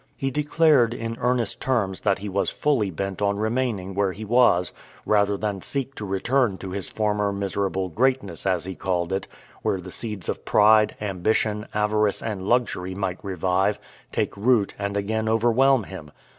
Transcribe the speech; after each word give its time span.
He 0.17 0.31
declared, 0.31 0.95
in 0.95 1.15
earnest 1.21 1.61
terms, 1.61 2.01
that 2.01 2.17
he 2.17 2.27
was 2.27 2.49
fully 2.49 2.89
bent 2.89 3.21
on 3.21 3.37
remaining 3.37 3.93
where 3.93 4.13
he 4.13 4.25
was 4.25 4.73
rather 5.05 5.37
than 5.37 5.61
seek 5.61 5.93
to 5.93 6.07
return 6.07 6.57
to 6.57 6.71
his 6.71 6.89
former 6.89 7.31
miserable 7.31 7.87
greatness, 7.87 8.47
as 8.47 8.65
he 8.65 8.73
called 8.73 9.13
it: 9.13 9.27
where 9.61 9.79
the 9.79 9.91
seeds 9.91 10.27
of 10.27 10.43
pride, 10.43 10.95
ambition, 10.99 11.67
avarice, 11.75 12.23
and 12.23 12.47
luxury 12.47 12.95
might 12.95 13.23
revive, 13.23 13.77
take 14.11 14.35
root, 14.35 14.73
and 14.79 14.97
again 14.97 15.29
overwhelm 15.29 15.83
him. 15.83 16.11